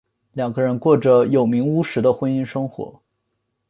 [0.33, 3.03] 两人过着有名无实的婚姻生活。